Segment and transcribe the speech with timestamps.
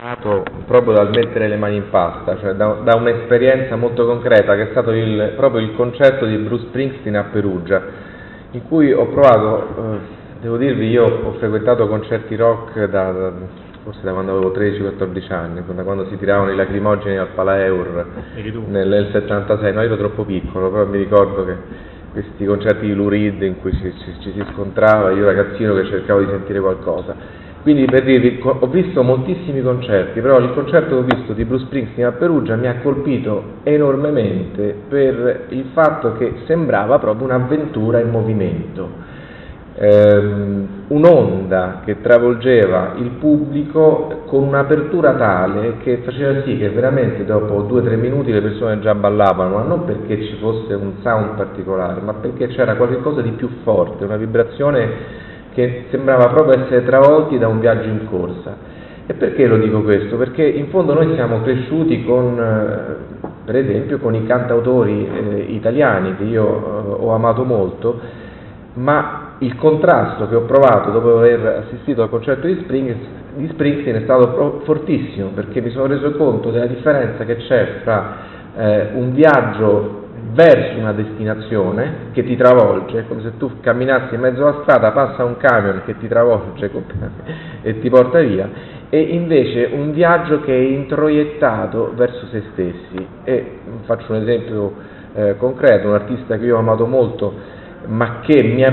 [0.00, 4.68] nato proprio dal mettere le mani in pasta, cioè da, da un'esperienza molto concreta che
[4.68, 7.82] è stato il, proprio il concerto di Bruce Springsteen a Perugia,
[8.52, 9.98] in cui ho provato, eh,
[10.40, 13.32] devo dirvi, io ho frequentato concerti rock da, da,
[13.82, 18.06] forse da quando avevo 13-14 anni, da quando si tiravano i lacrimogeni al Palaeur
[18.68, 21.56] nel, nel 76, no io ero troppo piccolo, però mi ricordo che
[22.12, 25.86] questi concerti di Lou Reed in cui ci, ci, ci si scontrava, io ragazzino che
[25.86, 27.46] cercavo di sentire qualcosa.
[27.62, 31.64] Quindi per dirvi, ho visto moltissimi concerti, però il concerto che ho visto di Bruce
[31.66, 38.10] Springsteen a Perugia mi ha colpito enormemente per il fatto che sembrava proprio un'avventura in
[38.10, 38.88] movimento,
[39.74, 47.62] ehm, un'onda che travolgeva il pubblico con un'apertura tale che faceva sì che veramente dopo
[47.62, 51.34] due o tre minuti le persone già ballavano, ma non perché ci fosse un sound
[51.34, 55.17] particolare, ma perché c'era qualcosa di più forte, una vibrazione
[55.58, 58.56] che sembrava proprio essere travolti da un viaggio in corsa.
[59.06, 60.16] E perché lo dico questo?
[60.16, 66.14] Perché in fondo noi siamo cresciuti con, eh, per esempio, con i cantautori eh, italiani
[66.14, 67.98] che io eh, ho amato molto,
[68.74, 72.94] ma il contrasto che ho provato dopo aver assistito al concerto di, Spring,
[73.34, 78.16] di Springsteen è stato fortissimo, perché mi sono reso conto della differenza che c'è fra
[78.56, 79.97] eh, un viaggio
[80.32, 85.24] verso una destinazione che ti travolge, come se tu camminassi in mezzo alla strada, passa
[85.24, 86.70] un camion che ti travolge
[87.62, 88.48] e ti porta via,
[88.90, 93.06] e invece un viaggio che è introiettato verso se stessi.
[93.24, 94.74] E faccio un esempio
[95.14, 97.32] eh, concreto, un artista che io ho amato molto,
[97.86, 98.72] ma che mi ha,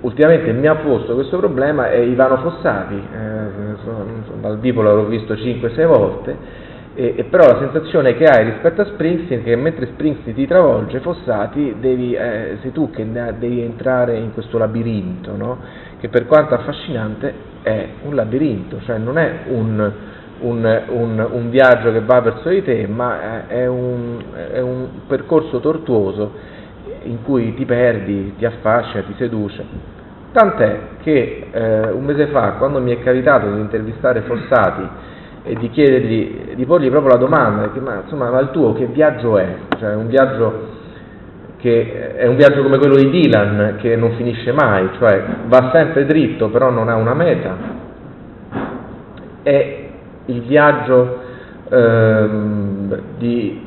[0.00, 5.86] ultimamente mi ha posto questo problema è Ivano Fossati, eh, dal vivo l'ho visto 5-6
[5.86, 6.64] volte,
[6.98, 10.46] e, e, però la sensazione che hai rispetto a Springsteen è che mentre Springsteen ti
[10.46, 15.58] travolge, Fossati, devi, eh, sei tu che devi entrare in questo labirinto, no?
[16.00, 19.92] che per quanto affascinante è un labirinto, cioè non è un,
[20.40, 24.16] un, un, un viaggio che va verso di te, ma è un,
[24.52, 26.32] è un percorso tortuoso
[27.02, 29.64] in cui ti perdi, ti affascina, ti seduce.
[30.32, 35.14] Tant'è che eh, un mese fa, quando mi è capitato di intervistare Fossati,
[35.46, 38.86] e di chiedergli, di porgli proprio la domanda, che, ma insomma, ma il tuo che
[38.86, 39.54] viaggio è?
[39.78, 40.74] Cioè un viaggio
[41.58, 46.04] che è un viaggio come quello di Dylan, che non finisce mai, cioè va sempre
[46.04, 47.56] dritto, però non ha una meta.
[49.42, 49.88] È
[50.26, 51.20] il viaggio
[51.68, 53.66] ehm, di...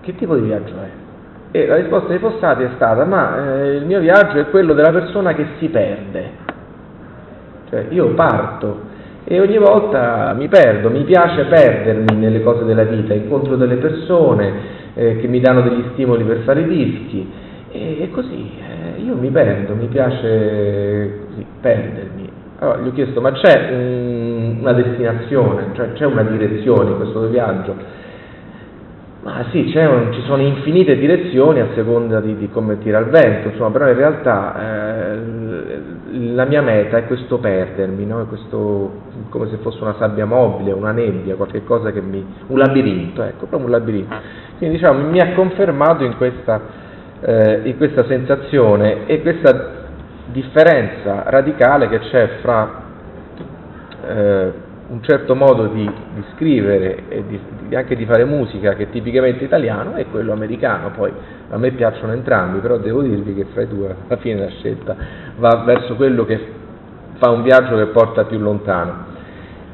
[0.00, 0.88] che tipo di viaggio è?
[1.52, 4.92] E la risposta di Fossati è stata, ma eh, il mio viaggio è quello della
[4.92, 6.48] persona che si perde.
[7.68, 8.88] Cioè io parto
[9.32, 14.52] e ogni volta mi perdo, mi piace perdermi nelle cose della vita, incontro delle persone
[14.94, 17.30] eh, che mi danno degli stimoli per fare i dischi
[17.70, 22.28] e, e così eh, io mi perdo, mi piace così, perdermi.
[22.58, 27.28] Allora gli ho chiesto ma c'è un, una destinazione, cioè c'è una direzione in questo
[27.28, 27.76] viaggio?
[29.22, 33.46] Ma sì, un, ci sono infinite direzioni a seconda di, di, come tira il vento,
[33.46, 35.18] insomma, però in realtà eh,
[36.12, 38.22] la mia meta è questo perdermi, no?
[38.22, 38.92] è questo,
[39.28, 42.24] come se fosse una sabbia mobile, una nebbia, qualche cosa che mi...
[42.46, 44.14] un labirinto, ecco, proprio un labirinto.
[44.58, 46.60] Quindi diciamo, mi ha confermato in questa,
[47.20, 49.78] eh, in questa sensazione e questa
[50.26, 52.82] differenza radicale che c'è fra
[54.06, 54.52] eh,
[54.90, 59.44] un certo modo di, di scrivere e di, anche di fare musica che è tipicamente
[59.44, 60.90] italiano e quello americano.
[60.90, 61.12] Poi
[61.48, 64.96] a me piacciono entrambi, però devo dirvi che fra i due alla fine la scelta
[65.36, 66.40] va verso quello che
[67.18, 69.08] fa un viaggio che porta più lontano.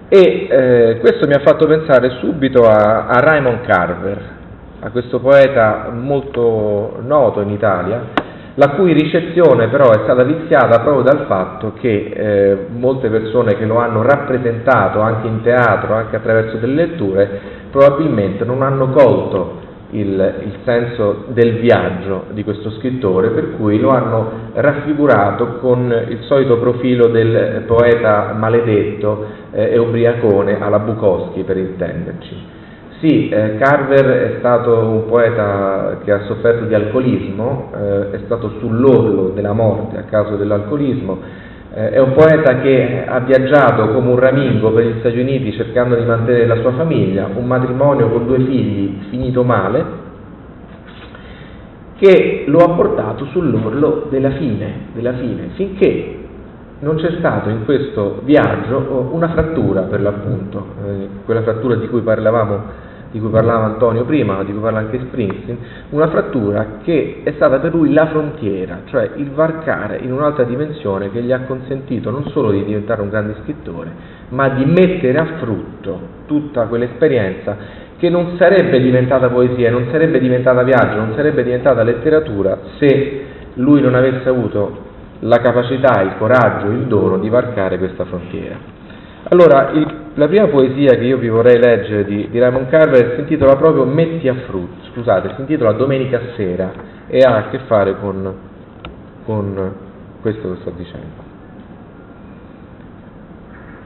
[0.08, 4.34] E eh, questo mi ha fatto pensare subito a, a Raymond Carver,
[4.80, 8.24] a questo poeta molto noto in Italia,
[8.56, 13.66] la cui ricezione però è stata viziata proprio dal fatto che eh, molte persone che
[13.66, 17.40] lo hanno rappresentato anche in teatro, anche attraverso delle letture,
[17.70, 23.90] probabilmente non hanno colto il, il, senso del viaggio di questo scrittore, per cui lo
[23.90, 31.58] hanno raffigurato con il solito profilo del poeta maledetto eh, e ubriacone alla Bukowski, per
[31.58, 32.54] intenderci.
[32.98, 38.54] Sì, eh, Carver è stato un poeta che ha sofferto di alcolismo, eh, è stato
[38.58, 41.18] sull'orlo della morte a causa dell'alcolismo,
[41.74, 45.94] eh, è un poeta che ha viaggiato come un ramingo per gli Stati Uniti cercando
[45.94, 49.84] di mantenere la sua famiglia, un matrimonio con due figli finito male,
[51.98, 55.48] che lo ha portato sull'orlo della fine, della fine.
[55.54, 56.18] Finché
[56.78, 62.00] non c'è stato in questo viaggio una frattura per l'appunto, eh, quella frattura di cui
[62.00, 65.58] parlavamo di cui parlava Antonio prima, di cui parla anche Springsteen,
[65.90, 71.10] una frattura che è stata per lui la frontiera, cioè il varcare in un'altra dimensione
[71.10, 73.90] che gli ha consentito non solo di diventare un grande scrittore,
[74.30, 80.62] ma di mettere a frutto tutta quell'esperienza che non sarebbe diventata poesia, non sarebbe diventata
[80.62, 83.24] viaggio, non sarebbe diventata letteratura se
[83.54, 84.84] lui non avesse avuto
[85.20, 88.56] la capacità, il coraggio, il dono di varcare questa frontiera.
[89.28, 93.20] Allora, il, la prima poesia che io vi vorrei leggere di, di Raymond Carver si
[93.20, 96.72] intitola proprio Metti a frutto, scusate, si intitola Domenica sera
[97.06, 98.34] e ha a che fare con,
[99.24, 99.74] con
[100.22, 101.34] questo che sto dicendo.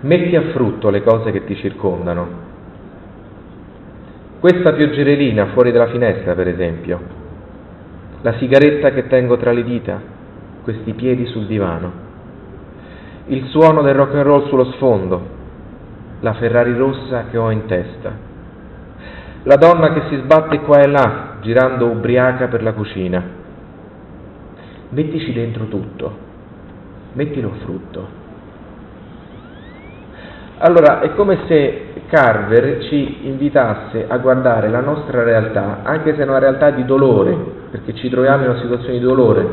[0.03, 2.49] Metti a frutto le cose che ti circondano.
[4.39, 7.01] Questa pioggerellina fuori dalla finestra, per esempio,
[8.23, 10.01] la sigaretta che tengo tra le dita,
[10.63, 12.09] questi piedi sul divano
[13.31, 15.39] il suono del rock and roll sullo sfondo,
[16.21, 18.13] la Ferrari rossa che ho in testa,
[19.45, 23.39] la donna che si sbatte qua e là, girando ubriaca per la cucina.
[24.91, 26.17] Mettici dentro tutto,
[27.15, 28.19] mettilo frutto.
[30.59, 36.29] Allora, è come se Carver ci invitasse a guardare la nostra realtà, anche se è
[36.29, 37.35] una realtà di dolore,
[37.71, 39.49] perché ci troviamo in una situazione di dolore,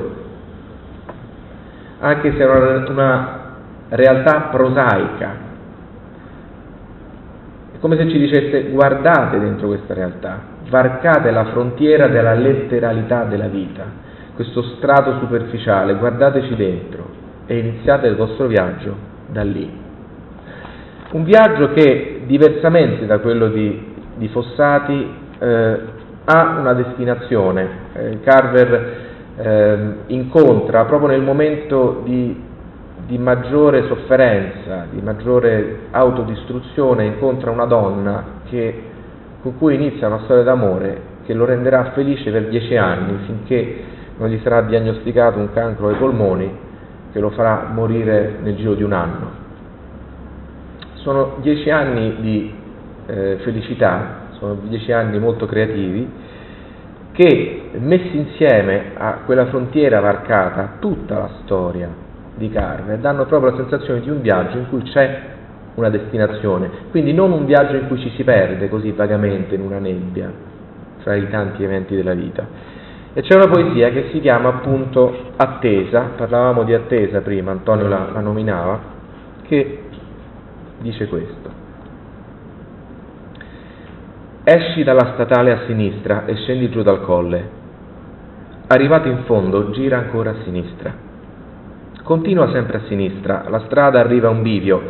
[2.00, 3.40] anche se è una, una
[3.90, 5.47] realtà prosaica.
[7.78, 13.48] È come se ci dicesse guardate dentro questa realtà, varcate la frontiera della letteralità della
[13.48, 13.84] vita,
[14.34, 17.06] questo strato superficiale, guardateci dentro
[17.46, 18.96] e iniziate il vostro viaggio
[19.28, 19.72] da lì.
[21.12, 25.80] Un viaggio che, diversamente da quello di, di Fossati, eh,
[26.26, 27.70] ha una destinazione.
[27.94, 28.96] Eh, Carver
[29.38, 29.78] eh,
[30.08, 32.46] incontra proprio nel momento di
[33.08, 38.84] di maggiore sofferenza, di maggiore autodistruzione, incontra una donna che,
[39.42, 43.84] con cui inizia una storia d'amore che lo renderà felice per dieci anni finché
[44.18, 46.52] non gli sarà diagnosticato un cancro ai polmoni
[47.14, 49.32] che lo farà morire nel giro di un anno.
[50.96, 52.54] Sono dieci anni di
[53.06, 56.26] eh, felicità, sono dieci anni molto creativi
[57.14, 62.06] che messi insieme a quella frontiera varcata, tutta la storia
[62.38, 65.36] di Carver danno proprio la sensazione di un viaggio in cui c'è
[65.76, 69.80] una destinazione, quindi non un viaggio in cui ci si perde così vagamente in una
[69.80, 70.32] nebbia
[71.00, 72.76] fra i tanti eventi della vita.
[73.14, 78.10] E c'è una poesia che si chiama appunto Attesa, parlavamo di attesa prima, Antonio la,
[78.12, 78.80] la nominava,
[79.44, 79.84] che
[80.80, 81.66] dice questo.
[84.44, 87.56] Esci dalla statale a sinistra e scendi giù dal colle.
[88.68, 91.07] Arrivato in fondo, gira ancora a sinistra
[92.08, 94.82] Continua sempre a sinistra, la strada arriva a un bivio,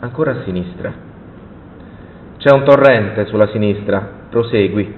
[0.00, 0.92] ancora a sinistra.
[2.36, 4.92] C'è un torrente sulla sinistra, prosegui.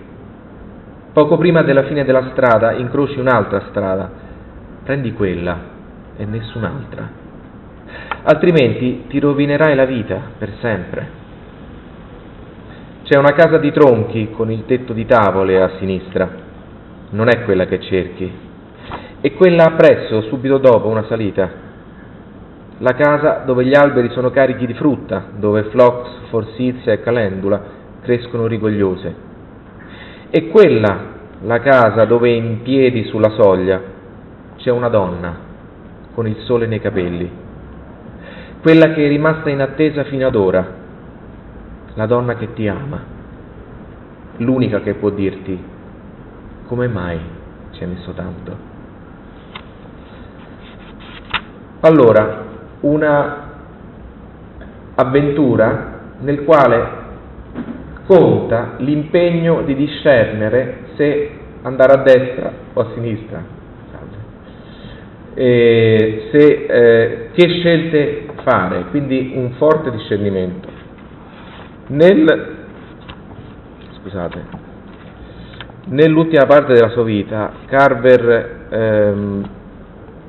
[1.13, 4.11] Poco prima della fine della strada incroci un'altra strada,
[4.85, 5.59] prendi quella
[6.17, 7.11] e nessun'altra.
[8.23, 11.09] Altrimenti ti rovinerai la vita per sempre.
[13.03, 16.27] C'è una casa di tronchi con il tetto di tavole a sinistra,
[17.11, 18.33] non è quella che cerchi,
[19.21, 21.65] e quella appresso, subito dopo, una salita
[22.79, 27.63] la casa dove gli alberi sono carichi di frutta, dove flox, forsizia e calendula
[28.03, 29.15] crescono rigogliose.
[30.31, 33.81] E quella, la casa dove in piedi sulla soglia
[34.57, 35.45] c'è una donna
[36.13, 37.31] con il sole nei capelli,
[38.61, 40.67] quella che è rimasta in attesa fino ad ora,
[41.95, 43.01] la donna che ti ama,
[44.39, 45.63] l'unica che può dirti
[46.67, 47.19] come mai
[47.71, 48.75] ci hai messo tanto.
[51.81, 52.46] Allora,
[52.81, 53.45] una
[54.95, 57.05] avventura nel quale
[58.07, 61.31] conta l'impegno di discernere se
[61.63, 63.43] andare a destra o a sinistra,
[65.35, 70.69] se, eh, che scelte fare, quindi un forte discernimento.
[71.89, 72.57] Nel,
[74.01, 74.45] scusate,
[75.87, 79.49] nell'ultima parte della sua vita Carver ehm,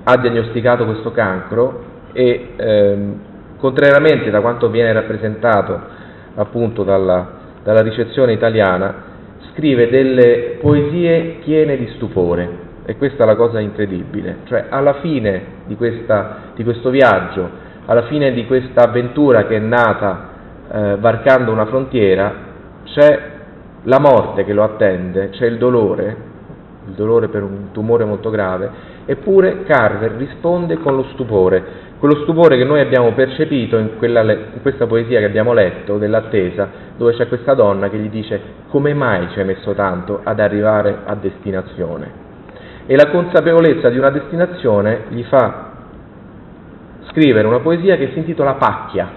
[0.03, 3.19] ha diagnosticato questo cancro e ehm,
[3.57, 5.79] contrariamente da quanto viene rappresentato
[6.35, 7.27] appunto dalla,
[7.63, 9.03] dalla ricezione italiana,
[9.53, 12.65] scrive delle poesie piene di stupore.
[12.85, 17.49] E questa è la cosa incredibile, cioè alla fine di, questa, di questo viaggio,
[17.85, 20.29] alla fine di questa avventura che è nata
[20.71, 22.33] eh, varcando una frontiera,
[22.85, 23.21] c'è
[23.83, 26.15] la morte che lo attende, c'è il dolore,
[26.87, 28.69] il dolore per un tumore molto grave,
[29.05, 34.61] eppure Carver risponde con lo stupore, quello stupore che noi abbiamo percepito in, quella, in
[34.61, 38.39] questa poesia che abbiamo letto dell'attesa, dove c'è questa donna che gli dice
[38.69, 42.25] come mai ci hai messo tanto ad arrivare a destinazione?
[42.85, 45.71] E la consapevolezza di una destinazione gli fa
[47.09, 49.09] scrivere una poesia che si intitola Pacchia,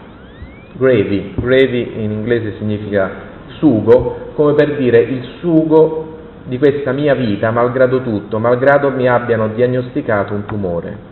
[0.72, 6.09] gravy, gravy in inglese significa sugo, come per dire il sugo
[6.44, 11.08] di questa mia vita, malgrado tutto, malgrado mi abbiano diagnosticato un tumore.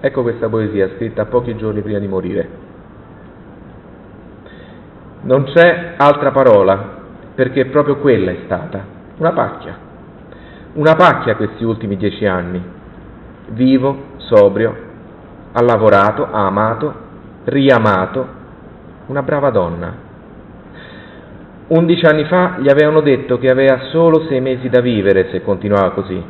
[0.00, 2.48] Ecco questa poesia scritta pochi giorni prima di morire.
[5.22, 6.98] Non c'è altra parola,
[7.34, 8.82] perché proprio quella è stata,
[9.18, 9.76] una pacchia.
[10.72, 12.62] Una pacchia questi ultimi dieci anni.
[13.48, 14.74] Vivo, sobrio,
[15.52, 16.94] ha lavorato, ha amato,
[17.44, 18.26] riamato,
[19.06, 20.08] una brava donna.
[21.70, 25.90] Undici anni fa gli avevano detto che aveva solo sei mesi da vivere se continuava
[25.90, 26.20] così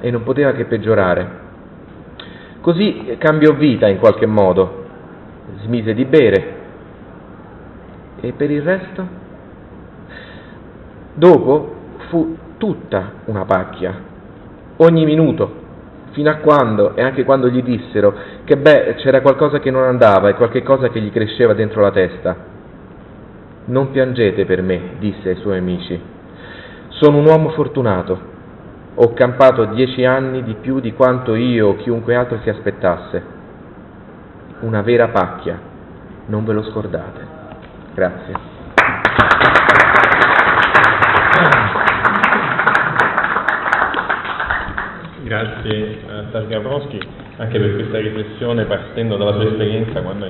[0.00, 1.42] e non poteva che peggiorare.
[2.62, 4.86] Così cambiò vita in qualche modo,
[5.64, 6.54] smise di bere.
[8.22, 9.06] E per il resto?
[11.12, 11.74] Dopo
[12.08, 13.94] fu tutta una pacchia,
[14.76, 15.56] ogni minuto,
[16.12, 20.30] fino a quando, e anche quando gli dissero che beh, c'era qualcosa che non andava
[20.30, 22.53] e qualche cosa che gli cresceva dentro la testa.
[23.66, 26.00] Non piangete per me, disse ai suoi amici.
[26.88, 28.32] Sono un uomo fortunato
[28.96, 33.22] ho campato dieci anni di più di quanto io o chiunque altro si aspettasse.
[34.60, 35.58] Una vera pacchia,
[36.26, 37.26] non ve lo scordate.
[37.92, 38.34] Grazie.
[45.24, 47.00] Grazie a Targabrowski
[47.36, 50.26] anche per questa riflessione partendo dalla sua esperienza quando